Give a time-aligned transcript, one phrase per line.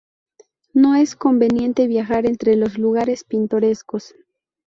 [0.73, 4.15] No es conveniente viajar entre los lugares pintorescos.